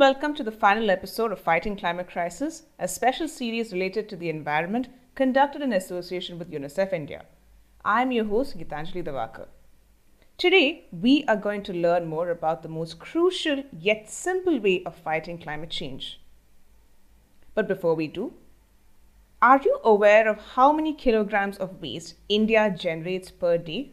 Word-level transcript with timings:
welcome 0.00 0.34
to 0.34 0.42
the 0.42 0.50
final 0.50 0.88
episode 0.88 1.30
of 1.30 1.38
Fighting 1.38 1.76
Climate 1.76 2.08
Crisis, 2.08 2.62
a 2.78 2.88
special 2.88 3.28
series 3.28 3.70
related 3.70 4.08
to 4.08 4.16
the 4.16 4.30
environment 4.30 4.88
conducted 5.14 5.60
in 5.60 5.74
association 5.74 6.38
with 6.38 6.50
UNICEF 6.50 6.94
India. 6.94 7.26
I'm 7.84 8.10
your 8.10 8.24
host, 8.24 8.56
Gitanjali 8.56 9.04
Davakar. 9.04 9.48
Today, 10.38 10.86
we 10.90 11.26
are 11.28 11.36
going 11.36 11.62
to 11.64 11.74
learn 11.74 12.06
more 12.06 12.30
about 12.30 12.62
the 12.62 12.68
most 12.70 12.98
crucial 12.98 13.62
yet 13.78 14.08
simple 14.08 14.58
way 14.58 14.82
of 14.84 14.94
fighting 14.94 15.36
climate 15.36 15.68
change. 15.68 16.18
But 17.54 17.68
before 17.68 17.94
we 17.94 18.06
do, 18.06 18.32
are 19.42 19.60
you 19.62 19.80
aware 19.84 20.26
of 20.30 20.38
how 20.54 20.72
many 20.72 20.94
kilograms 20.94 21.58
of 21.58 21.82
waste 21.82 22.14
India 22.30 22.74
generates 22.74 23.30
per 23.30 23.58
day? 23.58 23.90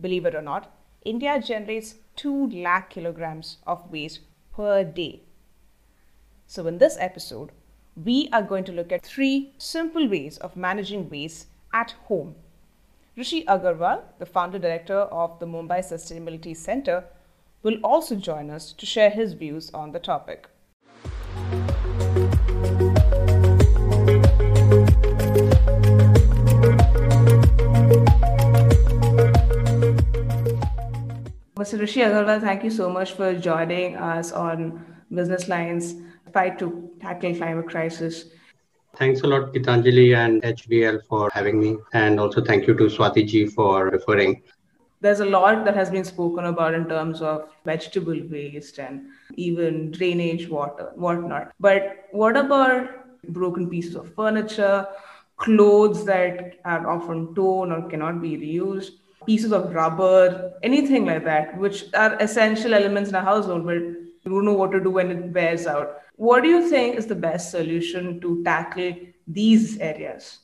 Believe 0.00 0.24
it 0.24 0.34
or 0.34 0.40
not, 0.40 0.74
India 1.04 1.38
generates 1.42 1.96
2 2.16 2.48
lakh 2.52 2.88
kilograms 2.88 3.58
of 3.66 3.90
waste 3.90 4.20
per 4.60 4.84
day. 4.84 5.22
So, 6.46 6.66
in 6.66 6.76
this 6.76 6.98
episode, 7.00 7.52
we 8.04 8.28
are 8.30 8.42
going 8.42 8.64
to 8.64 8.72
look 8.72 8.92
at 8.92 9.06
three 9.06 9.54
simple 9.56 10.06
ways 10.06 10.36
of 10.36 10.54
managing 10.54 11.08
waste 11.08 11.46
at 11.72 11.92
home. 12.08 12.34
Rishi 13.16 13.42
Aggarwal, 13.46 14.02
the 14.18 14.26
founder 14.26 14.58
director 14.58 15.00
of 15.22 15.38
the 15.38 15.46
Mumbai 15.46 15.80
Sustainability 15.80 16.54
Center, 16.54 17.04
will 17.62 17.78
also 17.82 18.16
join 18.16 18.50
us 18.50 18.72
to 18.74 18.84
share 18.84 19.08
his 19.08 19.32
views 19.32 19.70
on 19.72 19.92
the 19.92 19.98
topic. 19.98 20.46
Mr. 31.70 31.78
Rishi 31.78 32.00
Aggarwal, 32.00 32.40
thank 32.40 32.64
you 32.64 32.70
so 32.70 32.90
much 32.90 33.12
for 33.12 33.32
joining 33.32 33.94
us 33.94 34.32
on 34.32 34.84
Business 35.14 35.46
Lines 35.46 35.94
Fight 36.32 36.58
to 36.58 36.90
Tackle 37.00 37.32
Climate 37.36 37.68
Crisis. 37.68 38.24
Thanks 38.96 39.20
a 39.20 39.28
lot, 39.28 39.54
Gitanjali 39.54 40.16
and 40.16 40.42
HBL 40.42 41.04
for 41.08 41.30
having 41.32 41.60
me. 41.60 41.76
And 41.92 42.18
also 42.18 42.42
thank 42.42 42.66
you 42.66 42.74
to 42.74 42.86
Swati 42.86 43.24
ji 43.24 43.46
for 43.46 43.86
referring. 43.86 44.42
There's 45.00 45.20
a 45.20 45.24
lot 45.24 45.64
that 45.64 45.76
has 45.76 45.90
been 45.90 46.02
spoken 46.02 46.46
about 46.46 46.74
in 46.74 46.88
terms 46.88 47.22
of 47.22 47.48
vegetable 47.64 48.20
waste 48.28 48.80
and 48.80 49.06
even 49.36 49.92
drainage 49.92 50.48
water, 50.48 50.90
whatnot. 50.96 51.52
But 51.60 52.08
what 52.10 52.36
about 52.36 52.88
broken 53.28 53.70
pieces 53.70 53.94
of 53.94 54.12
furniture, 54.16 54.88
clothes 55.36 56.04
that 56.06 56.56
are 56.64 56.90
often 56.90 57.32
torn 57.36 57.70
or 57.70 57.88
cannot 57.88 58.20
be 58.20 58.36
reused? 58.36 58.90
Pieces 59.26 59.52
of 59.52 59.72
rubber, 59.74 60.52
anything 60.62 61.06
like 61.06 61.24
that, 61.24 61.56
which 61.58 61.84
are 61.94 62.16
essential 62.20 62.74
elements 62.74 63.10
in 63.10 63.16
a 63.16 63.20
household, 63.20 63.64
but 63.66 63.74
you 63.74 64.08
don't 64.24 64.44
know 64.44 64.54
what 64.54 64.72
to 64.72 64.80
do 64.80 64.90
when 64.90 65.10
it 65.10 65.32
wears 65.32 65.66
out. 65.66 65.98
What 66.16 66.42
do 66.42 66.48
you 66.48 66.68
think 66.68 66.96
is 66.96 67.06
the 67.06 67.14
best 67.14 67.50
solution 67.50 68.20
to 68.20 68.42
tackle 68.44 68.94
these 69.26 69.78
areas? 69.78 70.40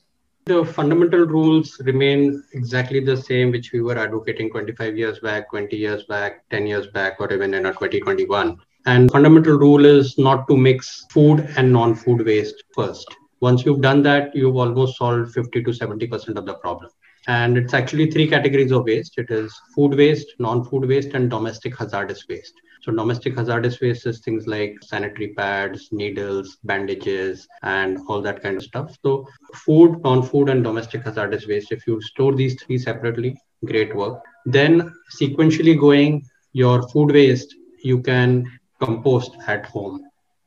The 0.47 0.65
fundamental 0.65 1.27
rules 1.27 1.81
remain 1.81 2.43
exactly 2.53 3.01
the 3.01 3.17
same, 3.17 3.51
which 3.51 3.73
we 3.73 3.81
were 3.81 3.99
advocating 3.99 4.51
25 4.51 4.97
years 4.97 5.19
back, 5.19 5.51
20 5.51 5.77
years 5.77 6.05
back, 6.05 6.49
10 6.51 6.67
years 6.67 6.87
back, 6.87 7.17
or 7.19 7.33
even 7.33 7.53
in 7.53 7.65
2021. 7.65 8.57
And 8.87 9.11
fundamental 9.11 9.59
rule 9.59 9.85
is 9.85 10.17
not 10.17 10.47
to 10.49 10.57
mix 10.57 11.05
food 11.11 11.53
and 11.57 11.73
non-food 11.73 12.25
waste 12.25 12.63
first. 12.75 13.09
Once 13.41 13.65
you've 13.65 13.81
done 13.81 14.03
that, 14.03 14.35
you've 14.35 14.57
almost 14.57 14.97
solved 14.97 15.33
50 15.33 15.65
to 15.65 15.71
70% 15.71 16.37
of 16.37 16.47
the 16.47 16.55
problem 16.55 16.91
and 17.27 17.59
it's 17.59 17.75
actually 17.75 18.11
three 18.11 18.29
categories 18.29 18.71
of 18.71 18.85
waste. 18.85 19.19
It 19.19 19.31
is 19.31 19.53
food 19.75 19.95
waste 19.97 20.35
non-food 20.39 20.87
waste 20.87 21.15
and 21.15 21.29
domestic 21.29 21.77
hazardous 21.77 22.27
waste. 22.29 22.55
So 22.83 22.93
domestic 22.93 23.37
hazardous 23.37 23.81
waste 23.81 24.07
is 24.07 24.21
things 24.21 24.47
like 24.47 24.77
sanitary 24.83 25.35
pads 25.35 25.89
needles 25.91 26.59
bandages 26.63 27.49
and 27.63 27.99
all 28.07 28.23
that 28.23 28.43
kind 28.43 28.57
of 28.57 28.63
stuff. 28.63 28.97
So 29.03 29.27
food 29.55 30.01
non-food 30.03 30.49
and 30.49 30.63
domestic 30.63 31.03
hazardous 31.03 31.47
waste 31.49 31.73
if 31.73 31.87
you 31.87 32.01
store 32.01 32.35
these 32.35 32.61
three 32.63 32.79
separately 32.79 33.37
great 33.65 33.95
work. 33.95 34.23
Then 34.45 34.93
sequentially 35.21 35.79
going 35.79 36.25
your 36.53 36.89
food 36.91 37.13
waste 37.13 37.55
you 37.83 38.01
can 38.01 38.47
compost 38.81 39.37
at 39.49 39.67
home. 39.67 40.03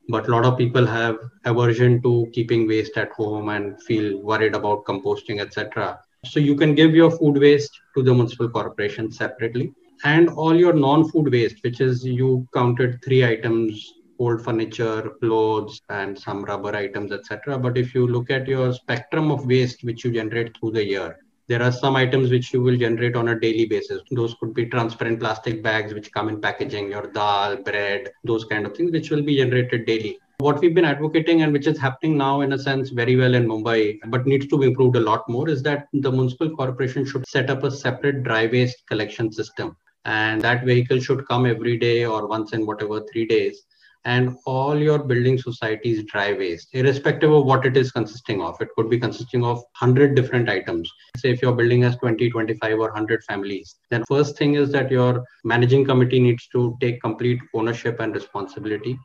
But 0.08 0.28
a 0.28 0.32
lot 0.32 0.46
of 0.46 0.58
people 0.58 0.86
have 0.86 1.18
aversion 1.46 2.02
to 2.04 2.28
keeping 2.34 2.68
waste 2.68 2.98
at 2.98 3.12
home 3.12 3.50
and 3.50 3.82
feel 3.84 4.22
worried 4.22 4.56
about 4.56 4.86
composting 4.86 5.40
etc 5.40 6.00
so 6.26 6.40
you 6.40 6.56
can 6.56 6.76
give 6.76 6.94
your 6.94 7.12
food 7.12 7.38
waste 7.38 7.80
to 7.96 8.04
the 8.04 8.14
municipal 8.14 8.50
corporation 8.50 9.12
separately 9.12 9.74
and 10.04 10.30
all 10.30 10.56
your 10.56 10.74
non-food 10.74 11.32
waste, 11.32 11.58
which 11.64 11.82
is 11.82 12.06
you 12.06 12.48
counted 12.54 13.04
three 13.04 13.26
items, 13.26 13.94
old 14.20 14.44
furniture, 14.44 15.12
clothes, 15.22 15.82
and 15.90 16.18
some 16.18 16.44
rubber 16.44 16.76
items, 16.76 17.12
etc. 17.12 17.58
But 17.58 17.78
if 17.78 17.94
you 17.94 18.08
look 18.08 18.30
at 18.30 18.48
your 18.48 18.74
spectrum 18.74 19.32
of 19.32 19.46
waste 19.46 19.84
which 19.84 20.04
you 20.04 20.12
generate 20.12 20.58
through 20.58 20.72
the 20.72 20.86
year, 20.86 21.18
there 21.48 21.64
are 21.64 21.72
some 21.72 21.96
items 21.96 22.30
which 22.30 22.54
you 22.54 22.62
will 22.62 22.78
generate 22.78 23.16
on 23.16 23.30
a 23.30 23.40
daily 23.40 23.66
basis. 23.66 24.02
Those 24.12 24.36
could 24.36 24.54
be 24.54 24.68
transparent 24.68 25.20
plastic 25.20 25.64
bags 25.64 25.94
which 25.94 26.12
come 26.12 26.30
in 26.30 26.40
packaging, 26.40 26.92
your 26.92 27.08
dal, 27.08 27.58
bread, 27.58 28.10
those 28.24 28.46
kind 28.46 28.66
of 28.66 28.76
things, 28.76 28.92
which 28.92 29.10
will 29.10 29.24
be 29.24 29.38
generated 29.38 29.86
daily. 29.86 30.20
What 30.42 30.62
we've 30.62 30.74
been 30.74 30.86
advocating 30.86 31.42
and 31.42 31.52
which 31.52 31.68
is 31.68 31.78
happening 31.78 32.18
now 32.18 32.40
in 32.40 32.54
a 32.54 32.58
sense 32.58 32.92
very 32.92 33.18
well 33.18 33.34
in 33.34 33.46
Mumbai, 33.46 34.00
but 34.08 34.26
needs 34.26 34.48
to 34.48 34.58
be 34.58 34.68
improved 34.68 34.96
a 34.96 35.02
lot 35.02 35.28
more, 35.28 35.50
is 35.50 35.62
that 35.64 35.88
the 35.92 36.10
municipal 36.10 36.50
corporation 36.56 37.06
should 37.06 37.28
set 37.28 37.50
up 37.50 37.64
a 37.64 37.70
separate 37.70 38.24
dry 38.24 38.46
waste 38.46 38.88
collection 38.88 39.34
system. 39.34 39.76
And 40.06 40.42
that 40.42 40.64
vehicle 40.64 41.02
should 41.02 41.28
come 41.28 41.46
every 41.46 41.78
day 41.78 42.06
or 42.06 42.26
once 42.26 42.54
in 42.54 42.66
whatever 42.66 43.02
three 43.12 43.26
days. 43.26 43.64
And 44.06 44.38
all 44.46 44.78
your 44.78 45.00
building 45.00 45.38
societies 45.38 46.06
dry 46.06 46.32
waste 46.32 46.70
irrespective 46.72 47.34
of 47.34 47.44
what 47.44 47.66
it 47.66 47.76
is 47.76 47.92
consisting 47.92 48.42
of. 48.42 48.56
It 48.62 48.70
could 48.78 48.90
be 48.90 48.98
consisting 48.98 49.44
of 49.44 49.58
100 49.58 50.16
different 50.16 50.48
items. 50.48 50.90
Say 51.18 51.32
if 51.32 51.42
your 51.42 51.52
building 51.52 51.82
has 51.82 51.98
20 51.98 52.30
25 52.30 52.76
or 52.76 52.92
100 52.94 53.26
families 53.26 53.76
then 53.90 54.06
first 54.08 54.38
thing 54.38 54.54
is 54.54 54.72
that 54.72 54.90
your 54.90 55.26
managing 55.44 55.84
committee 55.84 56.22
needs 56.22 56.48
to 56.54 56.78
take 56.80 57.02
complete 57.02 57.42
ownership 57.54 58.00
and 58.00 58.16
responsibility 58.16 58.98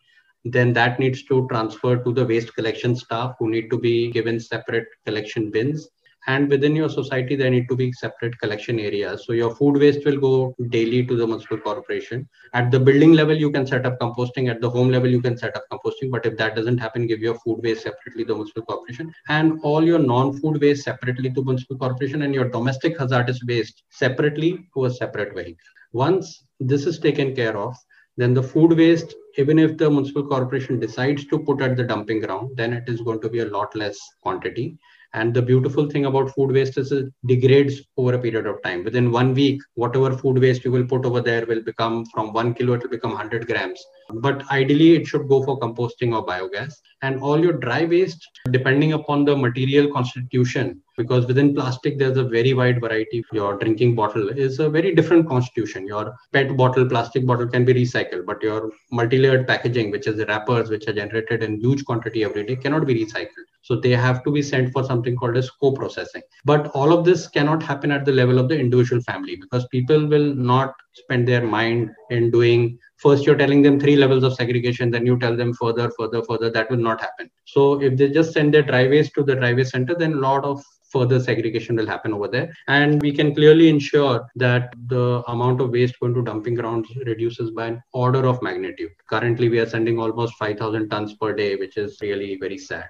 then 0.44 0.72
that 0.75 0.99
needs 0.99 1.22
to 1.25 1.47
transfer 1.49 1.97
to 1.97 2.12
the 2.12 2.25
waste 2.25 2.55
collection 2.55 2.94
staff 2.94 3.34
who 3.38 3.49
need 3.49 3.71
to 3.71 3.78
be 3.78 4.10
given 4.10 4.38
separate 4.38 4.87
collection 5.06 5.50
bins. 5.50 5.88
And 6.27 6.49
within 6.49 6.75
your 6.75 6.88
society 6.88 7.37
there 7.37 7.50
need 7.50 7.69
to 7.69 7.77
be 7.77 7.93
separate 7.93 8.38
collection 8.38 8.81
areas 8.81 9.27
so 9.27 9.34
your 9.34 9.54
food 9.54 9.77
waste 9.77 10.06
will 10.06 10.19
go 10.19 10.54
daily 10.71 11.04
to 11.04 11.16
the 11.16 11.27
municipal 11.27 11.59
corporation. 11.59 12.27
At 12.54 12.71
the 12.71 12.81
building 12.81 13.12
level 13.12 13.37
you 13.37 13.50
can 13.50 13.66
set 13.66 13.84
up 13.84 13.99
composting. 13.99 14.50
At 14.50 14.62
the 14.62 14.71
home 14.71 14.88
level 14.88 15.10
you 15.10 15.21
can 15.21 15.37
set 15.37 15.54
up 15.54 15.65
composting. 15.71 16.10
But 16.10 16.25
if 16.25 16.38
that 16.38 16.56
doesn't 16.56 16.78
happen 16.78 17.06
give 17.06 17.21
your 17.21 17.38
food 17.41 17.60
waste 17.62 17.83
separately 17.83 18.25
to 18.25 18.28
the 18.28 18.34
municipal 18.34 18.62
corporation. 18.62 19.15
And 19.28 19.60
all 19.62 19.84
your 19.84 19.99
non-food 19.99 20.62
waste 20.62 20.84
separately 20.84 21.31
to 21.31 21.44
municipal 21.44 21.77
corporation 21.77 22.22
and 22.22 22.34
your 22.34 22.49
domestic 22.49 22.99
hazardous 22.99 23.43
waste 23.47 23.83
separately 23.91 24.66
to 24.75 24.87
a 24.87 24.91
separate 24.91 25.34
vehicle. 25.34 25.56
Once 25.93 26.44
this 26.59 26.87
is 26.87 26.99
taken 26.99 27.37
care 27.37 27.56
of 27.56 27.77
then 28.16 28.34
the 28.34 28.42
food 28.42 28.76
waste 28.76 29.14
even 29.36 29.58
if 29.58 29.76
the 29.76 29.91
municipal 29.91 30.26
corporation 30.26 30.78
decides 30.78 31.25
to 31.26 31.38
put 31.38 31.60
at 31.60 31.76
the 31.76 31.84
dumping 31.84 32.20
ground 32.20 32.50
then 32.56 32.72
it 32.72 32.88
is 32.88 33.00
going 33.00 33.20
to 33.20 33.28
be 33.28 33.41
a 33.41 33.50
lot 33.56 33.75
less 33.75 33.98
quantity 34.20 34.78
and 35.14 35.32
the 35.32 35.41
beautiful 35.41 35.88
thing 35.88 36.06
about 36.06 36.34
food 36.34 36.50
waste 36.50 36.76
is 36.76 36.91
it 36.91 37.06
degrades 37.24 37.80
over 37.97 38.14
a 38.14 38.19
period 38.19 38.47
of 38.47 38.60
time. 38.64 38.82
Within 38.82 39.12
one 39.12 39.32
week, 39.32 39.62
whatever 39.74 40.10
food 40.12 40.41
waste 40.41 40.64
you 40.64 40.72
will 40.72 40.84
put 40.84 41.06
over 41.06 41.20
there 41.20 41.47
will 41.47 41.62
become 41.62 42.04
from 42.06 42.32
one 42.32 42.53
kilo, 42.53 42.74
it 42.74 42.82
will 42.82 42.91
become 42.91 43.12
100 43.12 43.47
grams. 43.47 43.80
But 44.10 44.48
ideally, 44.50 44.94
it 44.97 45.06
should 45.06 45.28
go 45.28 45.42
for 45.42 45.59
composting 45.59 46.15
or 46.15 46.25
biogas. 46.25 46.75
And 47.03 47.20
all 47.20 47.42
your 47.42 47.54
dry 47.54 47.84
waste, 47.84 48.28
depending 48.50 48.92
upon 48.92 49.25
the 49.25 49.37
material 49.37 49.92
constitution, 49.92 50.83
because 50.97 51.27
within 51.27 51.54
plastic, 51.54 51.98
there's 51.98 52.16
a 52.16 52.24
very 52.24 52.54
wide 52.54 52.80
variety. 52.80 53.24
Your 53.33 53.59
drinking 53.59 53.95
bottle 53.95 54.28
is 54.28 54.59
a 54.59 54.68
very 54.68 54.95
different 54.95 55.28
constitution. 55.28 55.86
Your 55.86 56.15
PET 56.33 56.56
bottle, 56.56 56.89
plastic 56.89 57.27
bottle 57.27 57.48
can 57.48 57.65
be 57.65 57.74
recycled, 57.74 58.27
but 58.27 58.42
your 58.42 58.71
multi 58.92 59.18
layered 59.18 59.47
packaging, 59.47 59.91
which 59.91 60.06
is 60.06 60.16
the 60.16 60.27
wrappers, 60.27 60.71
which 60.71 60.86
are 60.86 60.92
generated 60.92 61.42
in 61.42 61.60
huge 61.60 61.84
quantity 61.84 62.24
every 62.24 62.47
day, 62.47 62.56
cannot 62.56 62.86
be 62.86 63.04
recycled. 63.04 63.48
So 63.65 63.77
they 63.77 63.93
have 63.93 64.22
to 64.25 64.31
be 64.31 64.43
sent 64.43 64.72
for 64.75 64.84
something 64.84 65.16
called 65.16 65.39
as 65.39 65.51
co-processing. 65.51 66.21
But 66.45 66.66
all 66.75 66.93
of 66.93 67.07
this 67.07 67.27
cannot 67.28 67.63
happen 67.63 67.91
at 67.91 68.05
the 68.05 68.13
level 68.13 68.39
of 68.39 68.51
the 68.51 68.59
individual 68.59 69.01
family 69.01 69.37
because 69.37 69.66
people 69.69 70.07
will 70.07 70.34
not 70.34 70.75
spend 70.93 71.27
their 71.27 71.47
mind 71.47 71.91
in 72.11 72.31
doing 72.31 72.78
first 72.99 73.25
you're 73.25 73.37
telling 73.37 73.63
them 73.63 73.81
three 73.81 73.97
levels 73.97 74.22
of 74.22 74.34
segregation 74.34 74.91
then 74.91 75.07
you 75.07 75.19
tell 75.19 75.34
them 75.34 75.55
further 75.55 75.91
further 75.99 76.22
further. 76.22 76.51
That 76.51 76.71
will 76.71 76.84
not 76.89 77.01
happen. 77.01 77.31
So 77.47 77.81
if 77.81 77.97
they 77.97 78.11
just 78.11 78.34
send 78.34 78.53
their 78.53 78.63
dry 78.63 78.87
waste 78.87 79.15
to 79.15 79.22
the 79.22 79.37
waste 79.57 79.71
center 79.71 79.95
then 79.95 80.13
a 80.13 80.16
lot 80.16 80.45
of 80.45 80.63
further 80.91 81.19
segregation 81.19 81.77
will 81.77 81.87
happen 81.87 82.13
over 82.13 82.28
there. 82.28 82.53
And 82.69 83.01
we 83.01 83.13
can 83.13 83.34
clearly 83.34 83.71
ensure 83.71 84.27
that 84.37 84.75
the 84.89 85.25
amount 85.27 85.63
of 85.63 85.71
waste 85.71 85.99
going 86.01 86.15
to 86.15 86.22
dumping 86.22 86.55
grounds 86.55 86.91
reduces 87.07 87.51
by 87.51 87.69
an 87.69 87.83
order 87.95 88.27
of 88.27 88.43
magnitude. 88.43 88.91
Currently 89.09 89.49
we 89.49 89.59
are 89.59 89.69
sending 89.69 89.99
almost 89.99 90.34
5000 90.34 90.91
tons 90.91 91.15
per 91.15 91.33
day 91.34 91.57
which 91.57 91.78
is 91.78 91.97
really 92.03 92.37
very 92.39 92.59
sad 92.59 92.89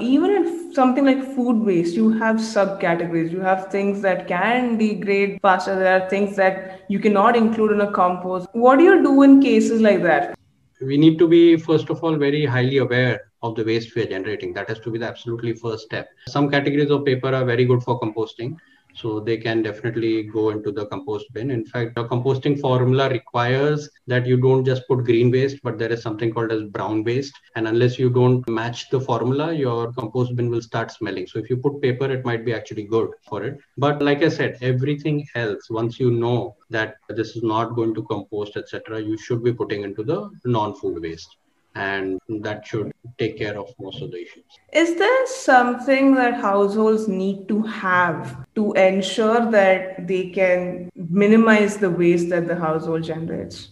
even 0.00 0.30
in 0.32 0.74
something 0.74 1.04
like 1.04 1.22
food 1.36 1.64
waste, 1.64 1.94
you 1.94 2.10
have 2.10 2.36
subcategories. 2.36 3.30
You 3.30 3.40
have 3.40 3.70
things 3.70 4.02
that 4.02 4.26
can 4.26 4.76
degrade 4.76 5.38
faster. 5.40 5.78
There 5.78 6.00
are 6.00 6.08
things 6.10 6.34
that 6.34 6.84
you 6.88 6.98
cannot 6.98 7.36
include 7.36 7.72
in 7.72 7.80
a 7.80 7.92
compost. 7.92 8.48
What 8.52 8.78
do 8.78 8.84
you 8.84 9.02
do 9.04 9.22
in 9.22 9.40
cases 9.40 9.80
like 9.80 10.02
that? 10.02 10.36
we 10.80 10.98
need 10.98 11.18
to 11.18 11.26
be, 11.26 11.56
first 11.56 11.88
of 11.88 12.02
all, 12.02 12.16
very 12.16 12.44
highly 12.44 12.78
aware 12.78 13.20
of 13.42 13.54
the 13.54 13.64
waste 13.64 13.94
we 13.94 14.02
are 14.02 14.06
generating. 14.06 14.52
That 14.52 14.68
has 14.68 14.80
to 14.80 14.90
be 14.90 14.98
the 14.98 15.06
absolutely 15.06 15.54
first 15.54 15.84
step. 15.84 16.08
Some 16.26 16.50
categories 16.50 16.90
of 16.90 17.04
paper 17.04 17.32
are 17.32 17.44
very 17.44 17.64
good 17.64 17.82
for 17.82 17.98
composting 18.00 18.56
so 18.94 19.20
they 19.20 19.36
can 19.36 19.62
definitely 19.62 20.22
go 20.22 20.50
into 20.50 20.70
the 20.72 20.86
compost 20.86 21.26
bin. 21.32 21.50
In 21.50 21.64
fact 21.64 21.94
the 21.94 22.04
composting 22.04 22.60
formula 22.60 23.08
requires 23.08 23.88
that 24.06 24.26
you 24.26 24.36
don't 24.36 24.64
just 24.64 24.86
put 24.88 25.04
green 25.04 25.30
waste 25.30 25.58
but 25.62 25.78
there 25.78 25.92
is 25.92 26.02
something 26.02 26.32
called 26.32 26.52
as 26.52 26.62
brown 26.64 27.04
waste. 27.04 27.34
And 27.56 27.68
unless 27.68 27.98
you 27.98 28.10
don't 28.10 28.48
match 28.48 28.90
the 28.90 29.00
formula 29.00 29.52
your 29.52 29.92
compost 29.92 30.36
bin 30.36 30.50
will 30.50 30.62
start 30.62 30.90
smelling. 30.90 31.26
So 31.26 31.38
if 31.38 31.50
you 31.50 31.56
put 31.56 31.80
paper 31.82 32.10
it 32.10 32.24
might 32.24 32.44
be 32.44 32.54
actually 32.54 32.84
good 32.84 33.10
for 33.28 33.42
it. 33.44 33.58
But 33.76 34.02
like 34.02 34.22
i 34.22 34.28
said 34.28 34.58
everything 34.60 35.26
else 35.34 35.70
once 35.70 35.98
you 35.98 36.10
know 36.10 36.56
that 36.70 36.96
this 37.08 37.36
is 37.36 37.42
not 37.42 37.74
going 37.74 37.94
to 37.94 38.02
compost 38.04 38.56
etc 38.56 39.00
you 39.00 39.16
should 39.18 39.42
be 39.42 39.52
putting 39.52 39.82
into 39.82 40.02
the 40.02 40.30
non-food 40.44 41.00
waste 41.02 41.36
and 41.74 42.20
that 42.28 42.66
should 42.66 42.92
take 43.18 43.38
care 43.38 43.58
of 43.58 43.68
most 43.80 44.00
of 44.02 44.10
the 44.10 44.22
issues. 44.22 44.44
Is 44.72 44.96
there 44.96 45.26
something 45.26 46.14
that 46.14 46.34
households 46.34 47.08
need 47.08 47.48
to 47.48 47.62
have 47.62 48.46
to 48.54 48.72
ensure 48.74 49.50
that 49.50 50.06
they 50.06 50.30
can 50.30 50.90
minimize 50.94 51.76
the 51.76 51.90
waste 51.90 52.28
that 52.30 52.46
the 52.46 52.56
household 52.56 53.02
generates? 53.04 53.70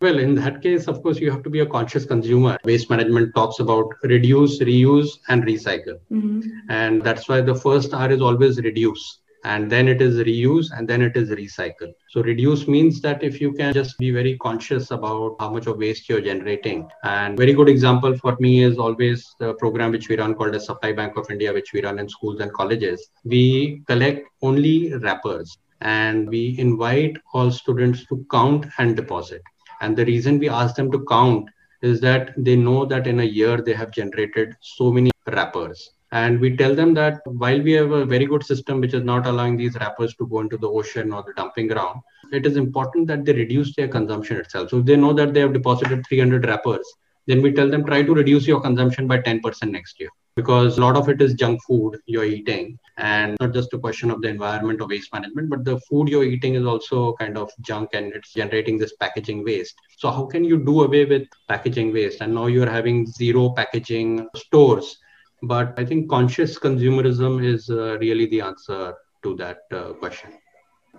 Well, 0.00 0.18
in 0.18 0.34
that 0.36 0.62
case, 0.62 0.88
of 0.88 1.02
course, 1.02 1.18
you 1.18 1.30
have 1.30 1.42
to 1.42 1.50
be 1.50 1.60
a 1.60 1.66
conscious 1.66 2.06
consumer. 2.06 2.56
Waste 2.64 2.88
management 2.88 3.34
talks 3.34 3.60
about 3.60 3.92
reduce, 4.02 4.58
reuse, 4.60 5.18
and 5.28 5.44
recycle. 5.44 5.98
Mm-hmm. 6.10 6.48
And 6.70 7.02
that's 7.02 7.28
why 7.28 7.42
the 7.42 7.54
first 7.54 7.92
R 7.92 8.10
is 8.10 8.22
always 8.22 8.58
reduce 8.58 9.18
and 9.44 9.70
then 9.70 9.88
it 9.88 10.02
is 10.02 10.16
reuse 10.18 10.66
and 10.76 10.86
then 10.86 11.02
it 11.02 11.16
is 11.16 11.30
recycle 11.30 11.92
so 12.12 12.22
reduce 12.22 12.66
means 12.66 13.00
that 13.00 13.22
if 13.22 13.40
you 13.40 13.52
can 13.52 13.72
just 13.72 13.96
be 13.96 14.10
very 14.10 14.36
conscious 14.38 14.90
about 14.90 15.36
how 15.38 15.48
much 15.48 15.66
of 15.68 15.78
waste 15.78 16.08
you're 16.08 16.20
generating. 16.20 16.88
And 17.04 17.36
very 17.36 17.52
good 17.52 17.68
example 17.68 18.16
for 18.16 18.36
me 18.40 18.64
is 18.64 18.78
always 18.78 19.34
the 19.38 19.54
program 19.54 19.92
which 19.92 20.08
we 20.08 20.16
run 20.16 20.34
called 20.34 20.54
the 20.54 20.60
supply 20.60 20.92
bank 20.92 21.16
of 21.16 21.30
india 21.30 21.52
which 21.52 21.72
we 21.72 21.82
run 21.82 22.00
in 22.00 22.08
schools 22.08 22.40
and 22.40 22.52
colleges. 22.52 23.10
We 23.24 23.82
collect 23.86 24.28
only 24.42 24.92
wrappers 24.94 25.56
and 25.80 26.28
we 26.28 26.56
invite 26.58 27.16
all 27.32 27.52
students 27.52 28.04
to 28.06 28.26
count 28.30 28.66
and 28.78 28.96
deposit. 28.96 29.42
And 29.80 29.96
the 29.96 30.04
reason 30.04 30.40
we 30.40 30.48
ask 30.48 30.74
them 30.74 30.90
to 30.90 31.04
count 31.08 31.48
is 31.80 32.00
that 32.00 32.34
they 32.36 32.56
know 32.56 32.84
that 32.86 33.06
in 33.06 33.20
a 33.20 33.30
year 33.38 33.62
they 33.62 33.74
have 33.74 33.92
generated 33.92 34.56
so 34.60 34.90
many 34.90 35.12
wrappers 35.28 35.92
and 36.12 36.40
we 36.40 36.56
tell 36.56 36.74
them 36.74 36.92
that 36.94 37.20
while 37.24 37.60
we 37.62 37.72
have 37.72 37.92
a 37.92 38.04
very 38.04 38.26
good 38.26 38.44
system 38.44 38.80
which 38.80 38.94
is 38.94 39.04
not 39.04 39.26
allowing 39.26 39.56
these 39.56 39.76
wrappers 39.76 40.14
to 40.16 40.26
go 40.26 40.40
into 40.40 40.56
the 40.56 40.68
ocean 40.68 41.12
or 41.12 41.22
the 41.22 41.32
dumping 41.34 41.68
ground, 41.68 42.00
it 42.32 42.46
is 42.46 42.56
important 42.56 43.06
that 43.06 43.24
they 43.24 43.32
reduce 43.32 43.74
their 43.76 43.88
consumption 43.88 44.36
itself. 44.36 44.70
So 44.70 44.78
if 44.78 44.86
they 44.86 44.96
know 44.96 45.12
that 45.12 45.32
they 45.32 45.40
have 45.40 45.52
deposited 45.52 46.04
300 46.08 46.46
wrappers, 46.46 46.86
then 47.26 47.42
we 47.42 47.52
tell 47.52 47.70
them 47.70 47.84
try 47.84 48.02
to 48.02 48.12
reduce 48.12 48.46
your 48.46 48.60
consumption 48.60 49.06
by 49.06 49.18
10% 49.18 49.70
next 49.70 50.00
year. 50.00 50.08
Because 50.34 50.78
a 50.78 50.80
lot 50.80 50.96
of 50.96 51.08
it 51.08 51.20
is 51.20 51.34
junk 51.34 51.60
food 51.64 51.98
you're 52.06 52.24
eating 52.24 52.78
and 52.96 53.36
not 53.40 53.52
just 53.52 53.72
a 53.74 53.78
question 53.78 54.10
of 54.10 54.22
the 54.22 54.28
environment 54.28 54.80
or 54.80 54.86
waste 54.86 55.12
management 55.12 55.50
but 55.50 55.64
the 55.64 55.78
food 55.80 56.08
you're 56.08 56.24
eating 56.24 56.54
is 56.54 56.64
also 56.64 57.14
kind 57.14 57.36
of 57.36 57.50
junk 57.60 57.90
and 57.94 58.12
it's 58.14 58.32
generating 58.32 58.78
this 58.78 58.94
packaging 58.96 59.44
waste. 59.44 59.74
So 59.98 60.10
how 60.10 60.26
can 60.26 60.44
you 60.44 60.64
do 60.64 60.82
away 60.82 61.04
with 61.04 61.28
packaging 61.48 61.92
waste? 61.92 62.20
And 62.20 62.34
now 62.34 62.46
you're 62.46 62.70
having 62.70 63.06
zero 63.06 63.50
packaging 63.50 64.28
stores 64.34 64.96
but 65.42 65.74
I 65.78 65.84
think 65.84 66.08
conscious 66.08 66.58
consumerism 66.58 67.44
is 67.44 67.70
uh, 67.70 67.98
really 67.98 68.26
the 68.26 68.40
answer 68.40 68.94
to 69.22 69.36
that 69.36 69.62
uh, 69.72 69.92
question. 69.94 70.30